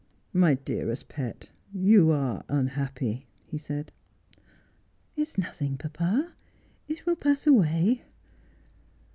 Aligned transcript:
'My 0.33 0.55
dearest 0.55 1.09
pet, 1.09 1.51
you 1.71 2.09
are 2.09 2.43
unhappy,' 2.49 3.27
he 3.45 3.59
said.' 3.59 3.91
It's 5.15 5.37
nothing, 5.37 5.77
papa. 5.77 6.33
It 6.87 7.05
will 7.05 7.15
pass 7.15 7.45
away.' 7.45 8.01